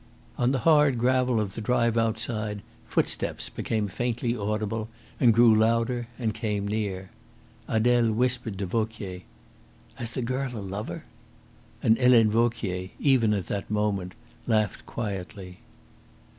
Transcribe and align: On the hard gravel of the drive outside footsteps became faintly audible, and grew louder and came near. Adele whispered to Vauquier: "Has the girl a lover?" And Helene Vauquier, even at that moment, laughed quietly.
On 0.35 0.51
the 0.51 0.57
hard 0.65 0.97
gravel 0.97 1.39
of 1.39 1.53
the 1.53 1.61
drive 1.61 1.95
outside 1.95 2.63
footsteps 2.87 3.49
became 3.49 3.87
faintly 3.87 4.35
audible, 4.35 4.89
and 5.19 5.31
grew 5.31 5.53
louder 5.53 6.07
and 6.17 6.33
came 6.33 6.67
near. 6.67 7.11
Adele 7.67 8.11
whispered 8.11 8.57
to 8.57 8.65
Vauquier: 8.65 9.21
"Has 9.93 10.09
the 10.09 10.23
girl 10.23 10.57
a 10.57 10.59
lover?" 10.59 11.03
And 11.83 11.99
Helene 11.99 12.31
Vauquier, 12.31 12.89
even 12.97 13.31
at 13.35 13.45
that 13.45 13.69
moment, 13.69 14.15
laughed 14.47 14.87
quietly. 14.87 15.59